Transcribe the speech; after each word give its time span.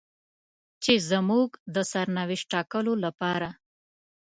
چې 0.83 0.93
زموږ 1.09 1.49
د 1.75 1.77
سرنوشت 1.91 2.45
ټاکلو 2.53 2.93
لپاره. 3.05 3.49